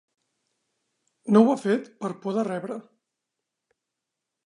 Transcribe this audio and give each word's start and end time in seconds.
No 1.37 1.43
ho 1.49 1.53
ha 1.53 1.59
fet 1.65 1.93
per 2.01 2.13
por 2.25 2.39
de 2.41 2.49
rebre. 2.51 2.81